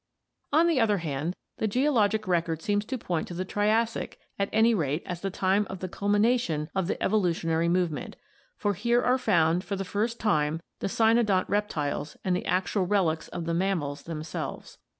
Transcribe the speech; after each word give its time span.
On 0.51 0.65
the 0.65 0.79
other 0.79 0.97
hand, 0.97 1.35
the 1.57 1.67
geologic 1.67 2.27
record 2.27 2.63
seems 2.63 2.85
to 2.85 2.97
point 2.97 3.27
to 3.27 3.35
the 3.35 3.45
Triassic 3.45 4.17
at 4.39 4.49
any 4.51 4.73
rate 4.73 5.03
as 5.05 5.21
the 5.21 5.29
time 5.29 5.67
of 5.69 5.77
the 5.77 5.87
culmination 5.87 6.71
of 6.73 6.87
the 6.87 6.95
evolu 6.95 7.29
tionary 7.29 7.69
movement, 7.69 8.15
for 8.57 8.73
here 8.73 9.03
are 9.03 9.19
found 9.19 9.63
for 9.63 9.75
the 9.75 9.85
first 9.85 10.19
time 10.19 10.59
the 10.79 10.87
cynodont 10.89 11.47
reptiles 11.47 12.17
and 12.25 12.35
the 12.35 12.47
actual 12.47 12.87
relics 12.87 13.27
of 13.27 13.45
the 13.45 13.53
mammals 13.53 14.01
themselves. 14.01 14.79